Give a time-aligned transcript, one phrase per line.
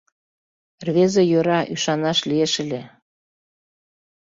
[0.85, 2.81] —Рвезе йӧра, ӱшанаш лиеш ыле.